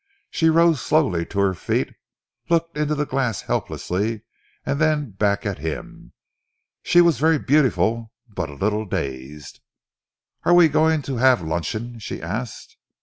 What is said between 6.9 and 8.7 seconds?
was very beautiful but a